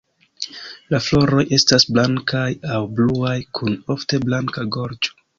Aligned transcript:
La 0.93 0.99
floroj 1.07 1.41
estas 1.57 1.83
blankaj 1.97 2.45
aŭ 2.77 2.79
bluaj 2.99 3.35
kun 3.59 3.77
ofte 3.97 4.21
blanka 4.25 4.65
gorĝo. 4.77 5.13